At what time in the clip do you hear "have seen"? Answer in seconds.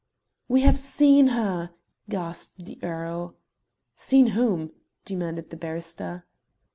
0.61-1.27